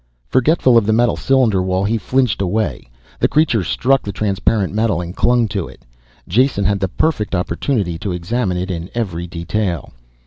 Forgetful 0.29 0.79
of 0.79 0.87
the 0.87 0.93
metal 0.93 1.15
cylinder 1.15 1.61
wall, 1.61 1.83
he 1.85 1.99
flinched 1.99 2.41
away. 2.41 2.89
The 3.19 3.27
creature 3.27 3.63
struck 3.63 4.01
the 4.01 4.11
transparent 4.11 4.73
metal 4.73 4.99
and 4.99 5.15
clung 5.15 5.47
to 5.49 5.67
it. 5.67 5.85
Jason 6.27 6.65
had 6.65 6.79
the 6.79 6.87
perfect 6.89 7.35
opportunity 7.35 7.99
to 7.99 8.11
examine 8.11 8.57
it 8.57 8.71
in 8.71 8.89
every 8.95 9.27
detail. 9.27 9.93